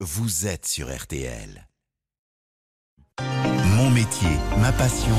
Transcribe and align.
vous 0.00 0.46
êtes 0.46 0.66
sur 0.66 0.94
RTL. 0.94 1.66
Mon 3.76 3.88
métier, 3.88 4.28
ma 4.58 4.70
passion. 4.72 5.14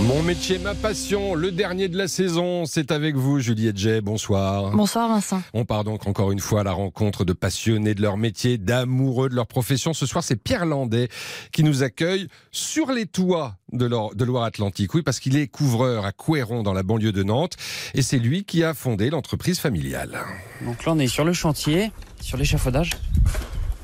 Mon 0.00 0.22
métier, 0.22 0.58
ma 0.58 0.74
passion, 0.74 1.34
le 1.36 1.52
dernier 1.52 1.88
de 1.88 1.96
la 1.96 2.08
saison, 2.08 2.66
c'est 2.66 2.90
avec 2.90 3.14
vous, 3.14 3.38
Juliette 3.38 3.76
Jay. 3.76 4.00
Bonsoir. 4.00 4.70
Bonsoir 4.72 5.08
Vincent. 5.08 5.40
On 5.54 5.64
part 5.64 5.84
donc 5.84 6.08
encore 6.08 6.32
une 6.32 6.40
fois 6.40 6.60
à 6.60 6.64
la 6.64 6.72
rencontre 6.72 7.24
de 7.24 7.32
passionnés 7.32 7.94
de 7.94 8.02
leur 8.02 8.16
métier, 8.16 8.58
d'amoureux 8.58 9.28
de 9.28 9.34
leur 9.36 9.46
profession. 9.46 9.94
Ce 9.94 10.06
soir, 10.06 10.24
c'est 10.24 10.36
Pierre 10.36 10.66
Landais 10.66 11.08
qui 11.52 11.62
nous 11.62 11.84
accueille 11.84 12.28
sur 12.50 12.90
les 12.90 13.06
toits 13.06 13.56
de, 13.72 13.88
de 13.88 14.24
Loire-Atlantique. 14.24 14.94
Oui, 14.94 15.02
parce 15.02 15.20
qu'il 15.20 15.36
est 15.36 15.46
couvreur 15.46 16.04
à 16.04 16.12
Couéron 16.12 16.64
dans 16.64 16.72
la 16.72 16.82
banlieue 16.82 17.12
de 17.12 17.22
Nantes. 17.22 17.56
Et 17.94 18.02
c'est 18.02 18.18
lui 18.18 18.44
qui 18.44 18.64
a 18.64 18.74
fondé 18.74 19.10
l'entreprise 19.10 19.60
familiale. 19.60 20.18
Donc 20.64 20.84
là, 20.84 20.92
on 20.92 20.98
est 20.98 21.08
sur 21.08 21.24
le 21.24 21.32
chantier, 21.32 21.92
sur 22.20 22.36
l'échafaudage. 22.36 22.90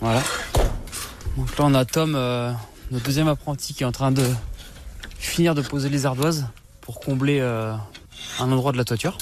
Voilà. 0.00 0.22
Donc 1.36 1.56
là, 1.58 1.64
on 1.64 1.74
a 1.74 1.84
Tom, 1.84 2.14
euh, 2.14 2.52
notre 2.90 3.04
deuxième 3.04 3.28
apprenti, 3.28 3.74
qui 3.74 3.82
est 3.82 3.86
en 3.86 3.92
train 3.92 4.12
de 4.12 4.24
finir 5.18 5.54
de 5.54 5.62
poser 5.62 5.88
les 5.88 6.06
ardoises 6.06 6.46
pour 6.80 7.00
combler 7.00 7.40
euh, 7.40 7.74
un 8.38 8.52
endroit 8.52 8.72
de 8.72 8.76
la 8.76 8.84
toiture. 8.84 9.18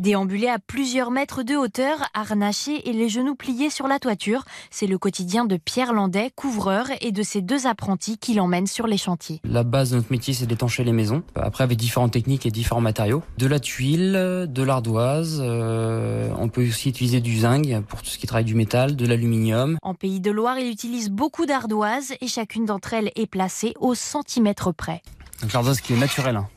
Déambuler 0.00 0.48
à 0.48 0.58
plusieurs 0.58 1.12
mètres 1.12 1.44
de 1.44 1.54
hauteur, 1.54 1.98
harnaché 2.14 2.88
et 2.88 2.92
les 2.92 3.08
genoux 3.08 3.36
pliés 3.36 3.70
sur 3.70 3.86
la 3.86 4.00
toiture, 4.00 4.44
c'est 4.70 4.88
le 4.88 4.98
quotidien 4.98 5.44
de 5.44 5.56
Pierre 5.56 5.92
Landais, 5.92 6.32
couvreur, 6.34 6.86
et 7.00 7.12
de 7.12 7.22
ses 7.22 7.42
deux 7.42 7.68
apprentis 7.68 8.18
qui 8.18 8.34
l'emmènent 8.34 8.66
sur 8.66 8.88
les 8.88 8.96
chantiers. 8.96 9.40
La 9.44 9.62
base 9.62 9.90
de 9.90 9.96
notre 9.96 10.10
métier, 10.10 10.34
c'est 10.34 10.46
d'étancher 10.46 10.82
les 10.82 10.92
maisons. 10.92 11.22
Après, 11.36 11.62
avec 11.62 11.78
différentes 11.78 12.12
techniques 12.12 12.44
et 12.44 12.50
différents 12.50 12.80
matériaux. 12.80 13.22
De 13.38 13.46
la 13.46 13.60
tuile, 13.60 14.46
de 14.48 14.62
l'ardoise, 14.64 15.40
euh, 15.40 16.28
on 16.38 16.48
peut 16.48 16.66
aussi 16.66 16.88
utiliser 16.88 17.20
du 17.20 17.38
zinc 17.38 17.80
pour 17.86 18.02
tout 18.02 18.10
ce 18.10 18.18
qui 18.18 18.26
travaille 18.26 18.44
du 18.44 18.56
métal, 18.56 18.96
de 18.96 19.06
l'aluminium. 19.06 19.78
En 19.82 19.94
Pays 19.94 20.18
de 20.18 20.32
Loire, 20.32 20.58
il 20.58 20.70
utilise 20.70 21.08
beaucoup 21.08 21.46
d'ardoises 21.46 22.14
et 22.20 22.26
chacune 22.26 22.64
d'entre 22.64 22.94
elles 22.94 23.12
est 23.14 23.26
placée 23.26 23.74
au 23.78 23.94
centimètre 23.94 24.72
près. 24.72 25.02
Donc 25.40 25.52
l'ardoise 25.52 25.80
qui 25.80 25.92
est 25.92 25.98
naturelle, 25.98 26.36
hein. 26.36 26.48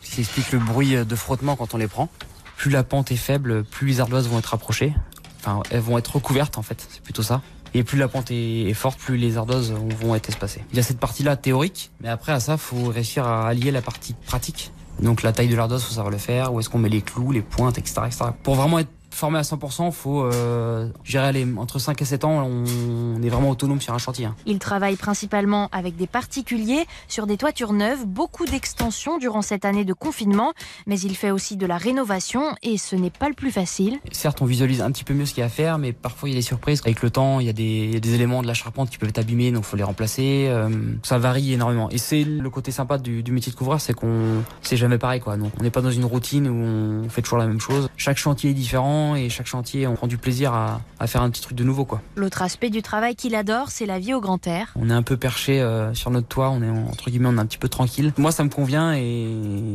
qui 0.00 0.20
explique 0.20 0.52
le 0.52 0.58
bruit 0.58 0.96
de 1.04 1.16
frottement 1.16 1.54
quand 1.54 1.74
on 1.74 1.76
les 1.76 1.88
prend. 1.88 2.08
Plus 2.56 2.70
la 2.70 2.82
pente 2.82 3.12
est 3.12 3.16
faible, 3.16 3.64
plus 3.64 3.86
les 3.86 4.00
ardoises 4.00 4.28
vont 4.28 4.38
être 4.38 4.54
approchées. 4.54 4.94
Enfin, 5.40 5.62
elles 5.70 5.80
vont 5.80 5.98
être 5.98 6.16
recouvertes 6.16 6.58
en 6.58 6.62
fait, 6.62 6.86
c'est 6.90 7.02
plutôt 7.02 7.22
ça. 7.22 7.42
Et 7.74 7.84
plus 7.84 7.98
la 7.98 8.08
pente 8.08 8.30
est 8.30 8.72
forte, 8.74 8.98
plus 8.98 9.16
les 9.16 9.36
ardoises 9.36 9.72
vont 9.72 10.14
être 10.14 10.28
espacées. 10.28 10.64
Il 10.70 10.76
y 10.76 10.80
a 10.80 10.82
cette 10.82 10.98
partie-là 10.98 11.36
théorique, 11.36 11.90
mais 12.00 12.08
après 12.08 12.32
à 12.32 12.40
ça, 12.40 12.56
faut 12.56 12.86
réussir 12.86 13.26
à 13.26 13.48
allier 13.48 13.70
la 13.70 13.82
partie 13.82 14.14
pratique. 14.14 14.72
Donc 15.00 15.22
la 15.22 15.32
taille 15.32 15.48
de 15.48 15.56
l'ardoise, 15.56 15.82
faut 15.82 15.92
savoir 15.92 16.10
le 16.10 16.18
faire, 16.18 16.54
où 16.54 16.60
est-ce 16.60 16.70
qu'on 16.70 16.78
met 16.78 16.88
les 16.88 17.02
clous, 17.02 17.32
les 17.32 17.42
pointes, 17.42 17.76
etc., 17.76 18.02
etc. 18.06 18.24
Pour 18.42 18.54
vraiment 18.54 18.78
être 18.78 18.88
formé 19.16 19.38
à 19.38 19.42
100%, 19.42 19.90
faut 19.92 20.22
euh, 20.24 20.88
gérer 21.04 21.32
les, 21.32 21.46
entre 21.56 21.78
5 21.78 22.00
et 22.00 22.04
7 22.04 22.24
ans, 22.24 22.46
on 22.46 23.22
est 23.22 23.28
vraiment 23.28 23.50
autonome 23.50 23.80
sur 23.80 23.94
un 23.94 23.98
chantier. 23.98 24.26
hein. 24.26 24.34
Il 24.46 24.58
travaille 24.58 24.96
principalement 24.96 25.68
avec 25.72 25.96
des 25.96 26.06
particuliers 26.06 26.86
sur 27.08 27.26
des 27.26 27.36
toitures 27.36 27.72
neuves, 27.72 28.04
beaucoup 28.06 28.44
d'extensions 28.44 29.18
durant 29.18 29.42
cette 29.42 29.64
année 29.64 29.84
de 29.84 29.92
confinement, 29.94 30.52
mais 30.86 30.98
il 31.00 31.16
fait 31.16 31.30
aussi 31.30 31.56
de 31.56 31.66
la 31.66 31.78
rénovation 31.78 32.42
et 32.62 32.76
ce 32.76 32.94
n'est 32.96 33.10
pas 33.10 33.28
le 33.28 33.34
plus 33.34 33.50
facile. 33.50 33.98
Certes, 34.12 34.42
on 34.42 34.44
visualise 34.44 34.82
un 34.82 34.90
petit 34.90 35.04
peu 35.04 35.14
mieux 35.14 35.24
ce 35.26 35.32
qu'il 35.32 35.40
y 35.40 35.44
a 35.44 35.46
à 35.46 35.48
faire, 35.48 35.78
mais 35.78 35.92
parfois 35.92 36.28
il 36.28 36.32
y 36.32 36.34
a 36.34 36.38
des 36.38 36.42
surprises. 36.42 36.82
Avec 36.84 37.02
le 37.02 37.10
temps, 37.10 37.40
il 37.40 37.46
y 37.46 37.48
a 37.48 37.52
des, 37.52 37.62
il 37.62 37.94
y 37.94 37.96
a 37.96 38.00
des 38.00 38.14
éléments 38.14 38.42
de 38.42 38.46
la 38.46 38.54
charpente 38.54 38.90
qui 38.90 38.98
peuvent 38.98 39.08
être 39.08 39.18
abîmés, 39.18 39.50
donc 39.52 39.64
faut 39.64 39.76
les 39.76 39.82
remplacer. 39.84 40.46
Euh, 40.48 40.68
ça 41.02 41.18
varie 41.18 41.52
énormément. 41.52 41.88
Et 41.90 41.98
c'est 41.98 42.24
le 42.24 42.50
côté 42.50 42.70
sympa 42.72 42.98
du, 42.98 43.22
du 43.22 43.32
métier 43.32 43.50
de 43.52 43.56
couvreur, 43.56 43.80
c'est 43.80 43.94
qu'on 43.94 44.42
c'est 44.62 44.76
jamais 44.76 44.98
pareil 44.98 45.20
quoi. 45.20 45.36
Donc 45.36 45.52
on 45.58 45.62
n'est 45.62 45.70
pas 45.70 45.80
dans 45.82 45.90
une 45.90 46.04
routine 46.04 46.48
où 46.48 47.04
on 47.04 47.08
fait 47.08 47.22
toujours 47.22 47.38
la 47.38 47.46
même 47.46 47.60
chose. 47.60 47.88
Chaque 47.96 48.18
chantier 48.18 48.50
est 48.50 48.54
différent 48.54 49.05
et 49.14 49.28
chaque 49.28 49.46
chantier 49.46 49.86
on 49.86 49.94
prend 49.94 50.06
du 50.06 50.18
plaisir 50.18 50.52
à, 50.52 50.80
à 50.98 51.06
faire 51.06 51.22
un 51.22 51.30
petit 51.30 51.42
truc 51.42 51.56
de 51.56 51.62
nouveau 51.64 51.84
quoi. 51.84 52.02
L'autre 52.16 52.42
aspect 52.42 52.70
du 52.70 52.82
travail 52.82 53.14
qu'il 53.14 53.34
adore, 53.34 53.70
c'est 53.70 53.86
la 53.86 53.98
vie 53.98 54.14
au 54.14 54.20
grand 54.20 54.44
air. 54.46 54.72
On 54.76 54.90
est 54.90 54.94
un 54.94 55.02
peu 55.02 55.16
perché 55.16 55.60
euh, 55.60 55.94
sur 55.94 56.10
notre 56.10 56.26
toit, 56.26 56.50
on 56.50 56.62
est 56.62 56.68
entre 56.70 57.10
guillemets 57.10 57.28
on 57.28 57.36
est 57.36 57.40
un 57.40 57.46
petit 57.46 57.58
peu 57.58 57.68
tranquille. 57.68 58.12
Moi 58.16 58.32
ça 58.32 58.42
me 58.42 58.48
convient 58.48 58.94
et 58.94 59.28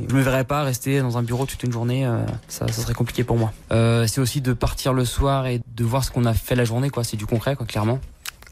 je 0.10 0.16
me 0.16 0.22
verrais 0.22 0.44
pas 0.44 0.64
rester 0.64 1.00
dans 1.00 1.18
un 1.18 1.24
bureau 1.24 1.46
toute 1.46 1.64
une 1.64 1.72
journée, 1.72 2.06
euh, 2.06 2.26
ça, 2.48 2.68
ça 2.68 2.82
serait 2.82 2.94
compliqué 2.94 3.24
pour 3.24 3.38
moi. 3.38 3.54
Euh, 3.72 4.08
c'est 4.08 4.20
aussi 4.20 4.42
de 4.42 4.54
partir 4.54 4.94
le 4.94 5.06
soir 5.06 5.48
et 5.48 5.62
de 5.76 5.84
voir 5.84 6.04
ce 6.04 6.12
qu'on 6.12 6.26
a 6.26 6.34
fait 6.34 6.56
la 6.56 6.66
journée 6.66 6.90
quoi, 6.90 7.04
c'est 7.04 7.18
du 7.18 7.26
concret 7.26 7.56
quoi 7.56 7.66
clairement. 7.66 8.00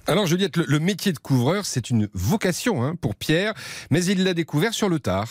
Alors 0.07 0.25
Juliette, 0.25 0.57
le, 0.57 0.66
le 0.68 0.79
métier 0.79 1.12
de 1.12 1.19
couvreur, 1.19 1.66
c'est 1.66 1.89
une 1.91 2.09
vocation 2.13 2.84
hein, 2.84 2.95
pour 3.00 3.16
Pierre, 3.16 3.53
mais 3.91 4.03
il 4.06 4.23
l'a 4.23 4.34
découvert 4.34 4.73
sur 4.73 4.89
le 4.89 5.00
tard. 5.00 5.28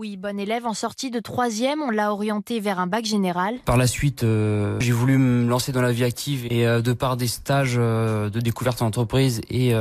Oui, 0.00 0.16
bon 0.16 0.40
élève 0.40 0.64
en 0.64 0.72
sortie 0.72 1.10
de 1.10 1.20
troisième, 1.20 1.82
on 1.82 1.90
l'a 1.90 2.10
orienté 2.10 2.58
vers 2.58 2.78
un 2.80 2.86
bac 2.86 3.04
général. 3.04 3.56
Par 3.66 3.76
la 3.76 3.86
suite, 3.86 4.24
euh, 4.24 4.80
j'ai 4.80 4.92
voulu 4.92 5.18
me 5.18 5.46
lancer 5.46 5.72
dans 5.72 5.82
la 5.82 5.92
vie 5.92 6.04
active 6.04 6.46
et 6.48 6.66
euh, 6.66 6.80
de 6.80 6.94
par 6.94 7.18
des 7.18 7.26
stages 7.26 7.76
euh, 7.76 8.30
de 8.30 8.40
découverte 8.40 8.80
en 8.80 8.86
entreprise 8.86 9.42
et 9.50 9.74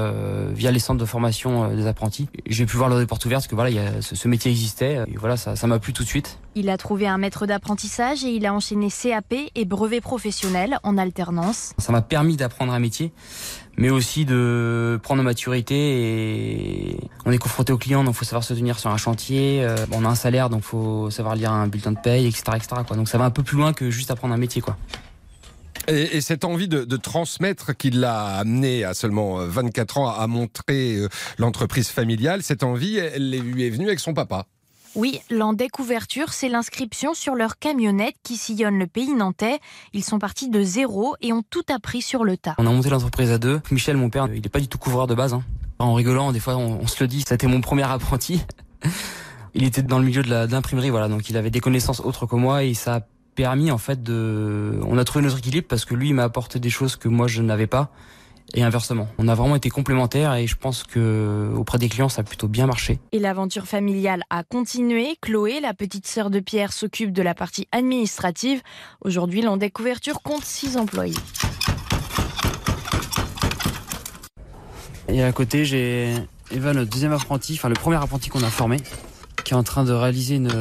via 0.51 0.71
les 0.71 0.79
centres 0.79 0.99
de 0.99 1.05
formation 1.05 1.73
des 1.73 1.87
apprentis, 1.87 2.27
j'ai 2.47 2.65
pu 2.65 2.75
voir 2.75 2.89
leur 2.89 3.07
portes 3.07 3.23
ouvertes 3.23 3.43
parce 3.43 3.47
que 3.47 3.55
voilà, 3.55 3.69
il 3.69 3.77
y 3.77 3.79
a, 3.79 4.01
ce, 4.01 4.13
ce 4.13 4.27
métier 4.27 4.51
existait 4.51 5.05
et 5.07 5.15
voilà, 5.15 5.37
ça 5.37 5.55
ça 5.55 5.67
m'a 5.67 5.79
plu 5.79 5.93
tout 5.93 6.03
de 6.03 6.09
suite. 6.09 6.37
Il 6.55 6.69
a 6.69 6.75
trouvé 6.75 7.07
un 7.07 7.17
maître 7.17 7.45
d'apprentissage 7.45 8.25
et 8.25 8.31
il 8.31 8.45
a 8.45 8.53
enchaîné 8.53 8.89
CAP 8.89 9.33
et 9.55 9.63
brevet 9.63 10.01
professionnel 10.01 10.79
en 10.83 10.97
alternance. 10.97 11.71
Ça 11.77 11.93
m'a 11.93 12.01
permis 12.01 12.35
d'apprendre 12.35 12.73
un 12.73 12.79
métier, 12.79 13.13
mais 13.79 13.89
aussi 13.89 14.25
de 14.25 14.99
prendre 15.01 15.21
en 15.21 15.23
maturité 15.23 15.75
et 15.75 16.97
on 17.25 17.31
est 17.31 17.37
confronté 17.37 17.71
aux 17.71 17.77
clients, 17.77 18.03
donc 18.03 18.13
faut 18.13 18.25
savoir 18.25 18.43
se 18.43 18.53
tenir 18.53 18.77
sur 18.77 18.89
un 18.89 18.97
chantier. 18.97 19.63
Euh, 19.63 19.77
on 19.93 20.03
a 20.03 20.09
un 20.09 20.15
salaire, 20.15 20.49
donc 20.49 20.63
faut 20.63 21.09
savoir 21.09 21.35
lire 21.35 21.53
un 21.53 21.67
bulletin 21.67 21.93
de 21.93 21.97
paye, 21.97 22.27
etc., 22.27 22.43
etc. 22.55 22.67
Quoi. 22.85 22.97
Donc 22.97 23.07
ça 23.07 23.17
va 23.17 23.23
un 23.23 23.31
peu 23.31 23.41
plus 23.41 23.55
loin 23.55 23.71
que 23.71 23.89
juste 23.89 24.11
apprendre 24.11 24.33
un 24.33 24.37
métier, 24.37 24.61
quoi. 24.61 24.75
Et, 25.87 26.17
et 26.17 26.21
cette 26.21 26.43
envie 26.43 26.67
de, 26.67 26.83
transmettre 26.97 27.75
qui 27.75 27.89
l'a 27.89 28.25
amené 28.25 28.83
à 28.83 28.93
seulement 28.93 29.37
24 29.37 29.97
ans 29.97 30.09
à 30.09 30.27
montrer 30.27 30.97
euh, 30.97 31.07
l'entreprise 31.37 31.87
familiale, 31.87 32.43
cette 32.43 32.63
envie, 32.63 32.97
elle 32.97 33.31
lui 33.31 33.65
est 33.65 33.69
venue 33.69 33.87
avec 33.87 34.01
son 34.01 34.13
papa. 34.13 34.45
Oui, 34.95 35.19
Landais 35.29 35.69
Couverture, 35.69 36.33
c'est 36.33 36.49
l'inscription 36.49 37.13
sur 37.13 37.35
leur 37.35 37.59
camionnette 37.59 38.15
qui 38.23 38.37
sillonne 38.37 38.77
le 38.79 38.87
pays 38.87 39.13
nantais. 39.13 39.59
Ils 39.93 40.03
sont 40.03 40.19
partis 40.19 40.49
de 40.49 40.61
zéro 40.63 41.15
et 41.21 41.31
ont 41.31 41.43
tout 41.49 41.63
appris 41.73 42.01
sur 42.01 42.23
le 42.23 42.37
tas. 42.37 42.55
On 42.57 42.65
a 42.65 42.71
monté 42.71 42.89
l'entreprise 42.89 43.31
à 43.31 43.37
deux. 43.37 43.61
Michel, 43.71 43.97
mon 43.97 44.09
père, 44.09 44.27
il 44.33 44.45
est 44.45 44.49
pas 44.49 44.59
du 44.59 44.67
tout 44.67 44.77
couvreur 44.77 45.07
de 45.07 45.15
base. 45.15 45.33
hein. 45.33 45.43
En 45.77 45.93
rigolant, 45.93 46.31
des 46.31 46.39
fois, 46.39 46.57
on, 46.57 46.79
on 46.81 46.87
se 46.87 47.01
le 47.03 47.07
dit, 47.07 47.23
c'était 47.25 47.47
mon 47.47 47.61
premier 47.61 47.83
apprenti. 47.83 48.41
il 49.53 49.63
était 49.63 49.83
dans 49.83 49.99
le 49.99 50.05
milieu 50.05 50.23
de 50.23 50.51
l'imprimerie, 50.51 50.89
voilà, 50.89 51.07
donc 51.07 51.29
il 51.29 51.37
avait 51.37 51.51
des 51.51 51.61
connaissances 51.61 52.01
autres 52.01 52.25
que 52.25 52.35
moi 52.35 52.63
et 52.63 52.73
ça 52.73 52.95
a 52.95 53.01
permis 53.35 53.71
en 53.71 53.77
fait 53.77 54.03
de. 54.03 54.79
On 54.85 54.97
a 54.97 55.05
trouvé 55.05 55.23
notre 55.23 55.37
équilibre 55.37 55.67
parce 55.69 55.85
que 55.85 55.95
lui, 55.95 56.09
il 56.09 56.13
m'a 56.15 56.23
apporté 56.23 56.59
des 56.59 56.69
choses 56.69 56.95
que 56.97 57.07
moi 57.07 57.27
je 57.27 57.41
n'avais 57.41 57.67
pas 57.67 57.91
et 58.53 58.63
inversement. 58.63 59.07
On 59.17 59.27
a 59.27 59.35
vraiment 59.35 59.55
été 59.55 59.69
complémentaires 59.69 60.33
et 60.35 60.47
je 60.47 60.55
pense 60.55 60.83
que 60.83 61.51
auprès 61.55 61.77
des 61.77 61.89
clients, 61.89 62.09
ça 62.09 62.21
a 62.21 62.23
plutôt 62.23 62.47
bien 62.47 62.65
marché. 62.65 62.99
Et 63.11 63.19
l'aventure 63.19 63.65
familiale 63.65 64.23
a 64.29 64.43
continué. 64.43 65.17
Chloé, 65.21 65.59
la 65.59 65.73
petite 65.73 66.07
sœur 66.07 66.29
de 66.29 66.39
Pierre, 66.39 66.73
s'occupe 66.73 67.11
de 67.11 67.21
la 67.21 67.33
partie 67.33 67.67
administrative. 67.71 68.61
Aujourd'hui, 69.01 69.41
Landais 69.41 69.69
Couverture 69.69 70.21
compte 70.21 70.43
6 70.43 70.77
employés. 70.77 71.15
Et 75.07 75.23
à 75.23 75.31
côté, 75.31 75.65
j'ai 75.65 76.13
Eva, 76.51 76.73
notre 76.73 76.89
deuxième 76.89 77.13
apprenti, 77.13 77.53
enfin 77.55 77.69
le 77.69 77.75
premier 77.75 77.97
apprenti 77.97 78.29
qu'on 78.29 78.43
a 78.43 78.49
formé, 78.49 78.77
qui 79.43 79.53
est 79.53 79.57
en 79.57 79.63
train 79.63 79.83
de 79.83 79.91
réaliser 79.91 80.35
une, 80.35 80.51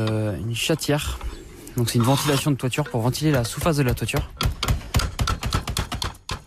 une 0.43 0.55
chatière. 0.55 1.19
Donc 1.77 1.91
c'est 1.91 1.99
une 1.99 2.05
ventilation 2.05 2.51
de 2.51 2.57
toiture 2.57 2.85
pour 2.85 3.01
ventiler 3.01 3.31
la 3.31 3.45
sous-face 3.45 3.77
de 3.77 3.83
la 3.83 3.95
toiture. 3.95 4.31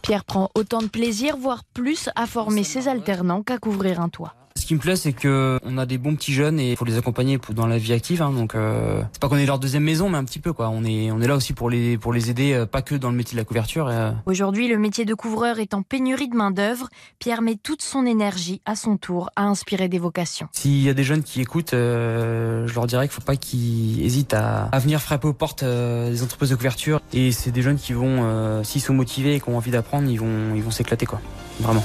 Pierre 0.02 0.26
prend 0.26 0.50
autant 0.56 0.82
de 0.82 0.88
plaisir, 0.88 1.38
voire 1.38 1.64
plus, 1.64 2.10
à 2.16 2.26
former 2.26 2.64
ses 2.64 2.88
alternants 2.88 3.44
qu'à 3.44 3.58
couvrir 3.58 4.02
un 4.02 4.10
toit. 4.10 4.36
Ce 4.72 4.74
qui 4.74 4.78
me 4.78 4.82
plaît, 4.84 4.96
c'est 4.96 5.12
que 5.12 5.60
on 5.66 5.78
a 5.78 5.86
des 5.86 5.98
bons 5.98 6.16
petits 6.16 6.32
jeunes 6.32 6.58
et 6.58 6.72
il 6.72 6.78
faut 6.78 6.86
les 6.86 6.98
accompagner 6.98 7.38
dans 7.50 7.68
la 7.68 7.78
vie 7.78 7.92
active. 7.92 8.22
hein. 8.22 8.32
donc 8.32 8.56
euh, 8.56 9.02
c'est 9.12 9.20
pas 9.20 9.28
qu'on 9.28 9.36
est 9.36 9.46
leur 9.46 9.60
deuxième 9.60 9.84
maison, 9.84 10.08
mais 10.08 10.18
un 10.18 10.24
petit 10.24 10.40
peu 10.40 10.54
quoi. 10.54 10.70
On 10.70 10.86
est 10.86 11.12
on 11.12 11.20
est 11.20 11.28
là 11.28 11.36
aussi 11.36 11.52
pour 11.52 11.70
les 11.70 11.98
pour 11.98 12.14
les 12.14 12.30
aider, 12.30 12.54
euh, 12.54 12.66
pas 12.66 12.82
que 12.82 12.96
dans 12.96 13.12
le 13.12 13.18
métier 13.18 13.36
de 13.36 13.42
la 13.42 13.44
couverture. 13.44 13.88
euh. 13.90 14.14
Aujourd'hui, 14.26 14.70
le 14.70 14.78
métier 14.78 15.04
de 15.04 15.14
couvreur 15.14 15.60
est 15.60 15.74
en 15.74 15.82
pénurie 15.82 16.30
de 16.30 16.38
main-d'œuvre. 16.38 16.88
Pierre 17.20 17.42
met 17.42 17.58
toute 17.62 17.82
son 17.82 18.06
énergie, 18.06 18.62
à 18.66 18.78
son 18.78 18.96
tour, 18.96 19.30
à 19.36 19.44
inspirer 19.44 19.90
des 19.90 20.00
vocations. 20.00 20.48
S'il 20.54 20.82
y 20.82 20.88
a 20.88 20.94
des 20.94 21.04
jeunes 21.04 21.24
qui 21.24 21.42
écoutent, 21.42 21.74
euh, 21.74 22.66
je 22.66 22.74
leur 22.74 22.88
dirais 22.88 23.10
qu'il 23.10 23.14
faut 23.14 23.20
pas 23.20 23.36
qu'ils 23.36 24.02
hésitent 24.06 24.34
à, 24.34 24.70
à 24.72 24.80
venir 24.80 25.02
frapper 25.02 25.28
aux 25.28 25.34
portes 25.34 25.66
des 25.66 26.24
entreprises 26.24 26.50
de 26.52 26.56
couverture. 26.56 27.02
Et 27.12 27.34
c'est 27.34 27.52
des 27.52 27.62
jeunes 27.62 27.78
qui 27.78 27.92
vont, 27.92 28.64
s'ils 28.64 28.80
sont 28.80 28.94
motivés 28.94 29.36
et 29.36 29.42
qui 29.42 29.50
ont 29.50 29.58
envie 29.58 29.72
d'apprendre, 29.72 30.10
ils 30.10 30.18
vont 30.18 30.56
ils 30.56 30.64
vont 30.64 30.72
s'éclater 30.72 31.06
quoi. 31.06 31.20
Vraiment. 31.60 31.84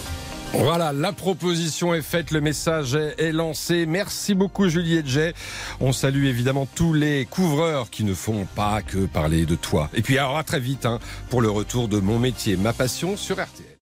Voilà, 0.53 0.93
la 0.93 1.13
proposition 1.13 1.95
est 1.95 2.03
faite, 2.03 2.31
le 2.31 2.41
message 2.41 2.95
est, 2.95 3.33
lancé. 3.33 3.87
Merci 3.87 4.35
beaucoup 4.35 4.69
Juliette 4.69 5.07
Jay. 5.07 5.35
On 5.81 5.93
salue 5.93 6.25
évidemment 6.25 6.67
tous 6.75 6.93
les 6.93 7.27
couvreurs 7.27 7.91
qui 7.91 8.05
ne 8.05 8.15
font 8.15 8.47
pas 8.55 8.83
que 8.83 9.07
parler 9.07 9.47
de 9.47 9.55
toi. 9.55 9.91
Et 9.95 10.03
puis 10.03 10.19
alors 10.19 10.39
à 10.39 10.45
très 10.45 10.61
vite 10.61 10.87
hein, 10.87 10.99
pour 11.31 11.43
le 11.43 11.51
retour 11.51 11.89
de 11.89 12.01
mon 12.01 12.19
métier, 12.19 12.57
ma 12.57 12.73
passion 12.73 13.17
sur 13.17 13.37
RTL. 13.37 13.76